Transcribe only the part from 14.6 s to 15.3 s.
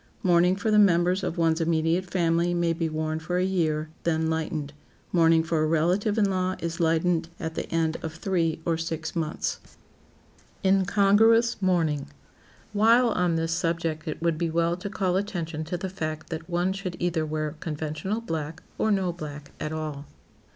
to call